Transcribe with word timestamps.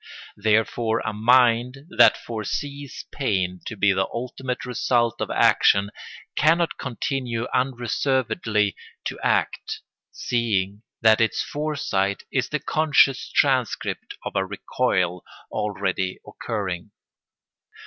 Therefore 0.35 0.99
a 1.05 1.13
mind 1.13 1.85
that 1.95 2.17
foresees 2.17 3.05
pain 3.11 3.61
to 3.67 3.75
be 3.77 3.91
the 3.93 4.07
ultimate 4.07 4.65
result 4.65 5.21
of 5.21 5.29
action 5.29 5.91
cannot 6.35 6.79
continue 6.79 7.45
unreservedly 7.53 8.75
to 9.05 9.19
act, 9.19 9.81
seeing 10.11 10.81
that 11.01 11.21
its 11.21 11.43
foresight 11.43 12.23
is 12.31 12.49
the 12.49 12.57
conscious 12.59 13.31
transcript 13.31 14.15
of 14.25 14.35
a 14.35 14.43
recoil 14.43 15.23
already 15.51 16.17
occurring. 16.25 16.89